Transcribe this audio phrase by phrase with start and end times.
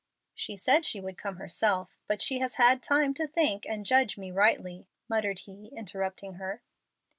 [0.33, 4.17] "She said she would come herself, but she has had time to think and judge
[4.17, 6.63] me rightly," muttered he, interrupting her.